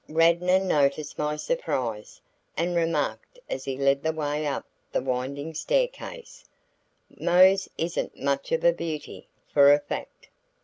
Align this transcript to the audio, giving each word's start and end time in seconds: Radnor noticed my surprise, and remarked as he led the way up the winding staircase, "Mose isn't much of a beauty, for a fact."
Radnor 0.09 0.57
noticed 0.59 1.19
my 1.19 1.35
surprise, 1.35 2.19
and 2.57 2.75
remarked 2.75 3.37
as 3.47 3.65
he 3.65 3.77
led 3.77 4.01
the 4.01 4.11
way 4.11 4.47
up 4.47 4.65
the 4.91 4.99
winding 4.99 5.53
staircase, 5.53 6.43
"Mose 7.19 7.69
isn't 7.77 8.19
much 8.19 8.51
of 8.51 8.63
a 8.63 8.73
beauty, 8.73 9.27
for 9.53 9.71
a 9.71 9.77
fact." 9.77 10.29